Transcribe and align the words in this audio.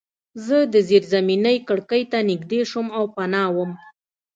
زه 0.45 0.57
د 0.73 0.75
زیرزمینۍ 0.89 1.57
کړکۍ 1.67 2.03
ته 2.11 2.17
نږدې 2.29 2.61
شوم 2.71 2.87
او 2.97 3.03
پناه 3.15 3.49
وم 3.55 3.71